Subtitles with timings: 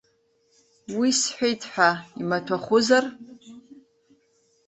[0.97, 1.89] Уи сҳәеит ҳәа,
[2.21, 3.05] имаҭәахәызар?